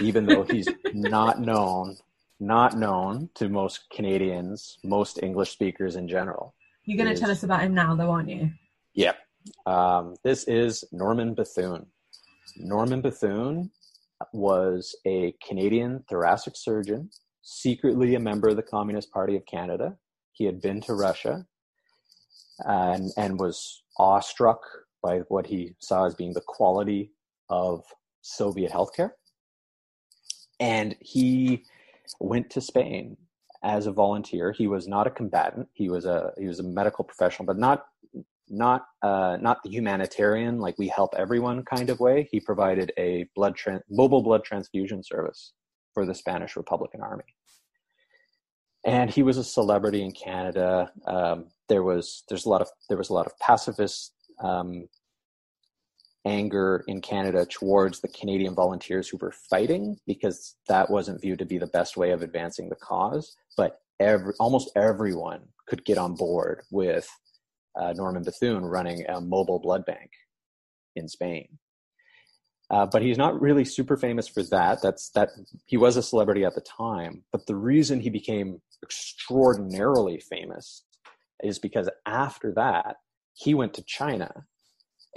[0.00, 1.96] even though he's not known,
[2.40, 6.54] not known to most Canadians, most English speakers in general.
[6.84, 8.50] You're going to tell us about him now, though, aren't you?
[8.94, 9.16] Yep.
[9.66, 11.86] Um, this is Norman Bethune.
[12.56, 13.70] Norman Bethune
[14.32, 17.10] was a Canadian thoracic surgeon,
[17.42, 19.96] secretly a member of the Communist Party of Canada.
[20.32, 21.46] He had been to Russia
[22.60, 24.60] and, and was awestruck
[25.02, 27.12] by what he saw as being the quality
[27.50, 27.84] of
[28.22, 29.10] Soviet healthcare.
[30.60, 31.64] And he
[32.20, 33.16] went to Spain
[33.62, 34.52] as a volunteer.
[34.52, 35.68] He was not a combatant.
[35.74, 37.86] He was a he was a medical professional, but not
[38.48, 42.28] not uh, not the humanitarian like we help everyone kind of way.
[42.30, 45.52] He provided a blood tran- mobile blood transfusion service
[45.92, 47.24] for the Spanish Republican Army,
[48.84, 50.90] and he was a celebrity in Canada.
[51.06, 54.88] Um, there was there's a lot of there was a lot of pacifist um,
[56.24, 61.44] anger in Canada towards the Canadian volunteers who were fighting because that wasn't viewed to
[61.44, 63.36] be the best way of advancing the cause.
[63.56, 67.08] But every, almost everyone could get on board with
[67.76, 70.10] uh, Norman Bethune running a mobile blood bank
[70.96, 71.58] in Spain.
[72.70, 74.80] Uh, but he's not really super famous for that.
[74.82, 75.30] That's that
[75.66, 77.22] he was a celebrity at the time.
[77.30, 80.84] But the reason he became extraordinarily famous
[81.42, 82.96] is because after that
[83.34, 84.46] he went to China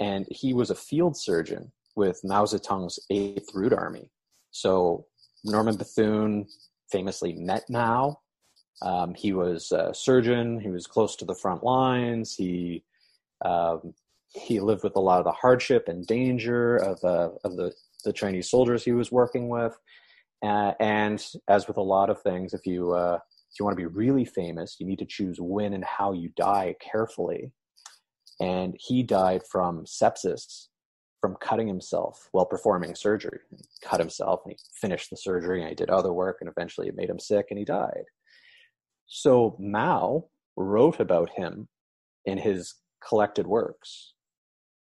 [0.00, 4.10] and he was a field surgeon with Mao Zedong's Eighth Route Army.
[4.50, 5.06] So
[5.44, 6.46] Norman Bethune
[6.90, 8.20] famously met Mao.
[8.82, 10.60] Um, he was a surgeon.
[10.60, 12.34] He was close to the front lines.
[12.34, 12.84] He
[13.44, 13.94] um,
[14.34, 17.72] he lived with a lot of the hardship and danger of uh, of the
[18.04, 19.76] the Chinese soldiers he was working with.
[20.44, 23.18] Uh, and as with a lot of things, if you uh,
[23.50, 26.30] if you want to be really famous, you need to choose when and how you
[26.36, 27.52] die carefully
[28.40, 30.68] and he died from sepsis
[31.20, 33.40] from cutting himself while performing surgery.
[33.50, 36.86] He cut himself and he finished the surgery and he did other work and eventually
[36.86, 38.04] it made him sick and he died.
[39.08, 41.68] So Mao wrote about him
[42.26, 42.74] in his
[43.06, 44.12] collected works,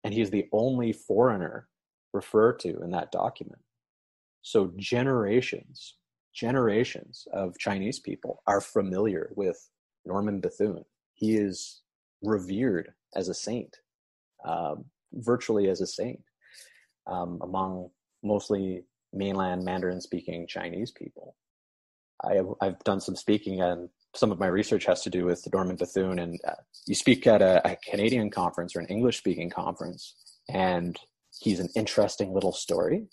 [0.03, 1.67] and he's the only foreigner
[2.13, 3.61] referred to in that document.
[4.43, 5.95] So generations,
[6.33, 9.57] generations of Chinese people are familiar with
[10.05, 10.85] Norman Bethune.
[11.15, 11.81] He is
[12.21, 13.77] revered as a saint,
[14.45, 16.21] um, virtually as a saint,
[17.07, 17.89] um, among
[18.21, 21.35] mostly mainland Mandarin speaking Chinese people.
[22.23, 25.47] I have, I've done some speaking and some of my research has to do with
[25.51, 26.19] Norman Bethune.
[26.19, 26.53] And uh,
[26.85, 30.15] you speak at a, a Canadian conference or an English speaking conference,
[30.49, 30.97] and
[31.39, 33.07] he's an interesting little story.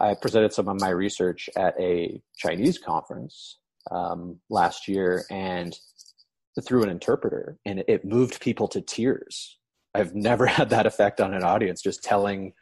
[0.00, 3.58] I presented some of my research at a Chinese conference
[3.90, 5.76] um, last year and
[6.64, 9.58] through an interpreter, and it moved people to tears.
[9.94, 12.52] I've never had that effect on an audience, just telling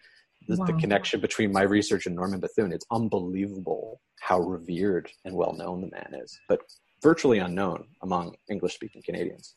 [0.48, 0.66] the, wow.
[0.66, 2.72] the connection between my research and Norman Bethune.
[2.72, 6.60] It's unbelievable how revered and well known the man is, but
[7.02, 9.54] virtually unknown among English speaking Canadians.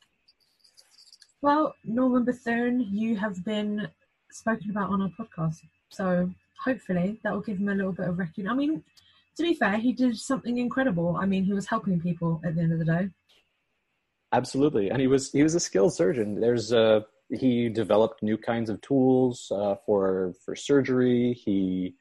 [1.41, 3.87] Well, Norman Bethune, you have been
[4.31, 5.57] spoken about on our podcast.
[5.89, 6.31] So
[6.63, 8.49] hopefully that will give him a little bit of recognition.
[8.49, 8.83] I mean,
[9.35, 11.17] to be fair, he did something incredible.
[11.19, 13.09] I mean, he was helping people at the end of the day.
[14.31, 16.39] Absolutely, and he was he was a skilled surgeon.
[16.39, 21.33] There's a he developed new kinds of tools uh, for for surgery.
[21.33, 21.95] He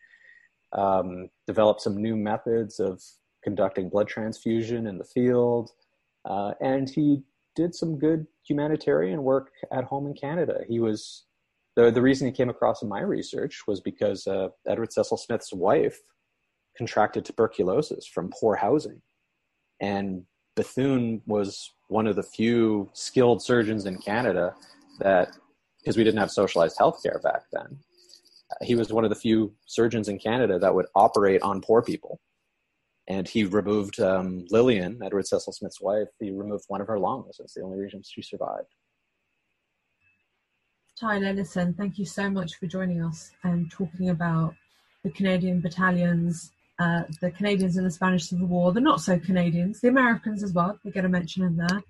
[0.72, 3.02] um, developed some new methods of
[3.42, 5.70] conducting blood transfusion in the field,
[6.24, 7.22] uh, and he
[7.54, 10.60] did some good humanitarian work at home in Canada.
[10.68, 11.24] He was
[11.76, 15.52] the the reason he came across in my research was because uh, Edward Cecil Smith's
[15.52, 15.98] wife
[16.76, 19.02] contracted tuberculosis from poor housing,
[19.80, 20.24] and
[20.54, 24.54] Bethune was one of the few skilled surgeons in Canada
[25.00, 25.36] that
[25.80, 27.78] because we didn't have socialized healthcare back then.
[28.50, 31.82] Uh, he was one of the few surgeons in Canada that would operate on poor
[31.82, 32.20] people.
[33.08, 37.36] And he removed um, Lillian, Edward Cecil Smith's wife, he removed one of her lungs.
[37.38, 38.68] That's the only reason she survived.
[40.98, 44.54] Tyler, listen, thank you so much for joining us and talking about
[45.02, 49.80] the Canadian battalions, uh, the Canadians in the Spanish Civil War, the not so Canadians,
[49.80, 51.82] the Americans as well, they get a mention in there